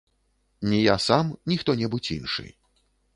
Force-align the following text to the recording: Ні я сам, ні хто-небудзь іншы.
Ні 0.69 0.79
я 0.83 0.95
сам, 1.07 1.29
ні 1.51 1.57
хто-небудзь 1.65 2.09
іншы. 2.17 2.47